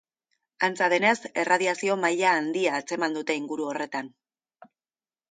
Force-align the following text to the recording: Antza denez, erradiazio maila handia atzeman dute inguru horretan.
Antza 0.67 0.85
denez, 0.93 1.09
erradiazio 1.41 1.97
maila 2.05 2.31
handia 2.37 2.71
atzeman 2.79 3.17
dute 3.19 3.35
inguru 3.41 3.67
horretan. 3.73 4.09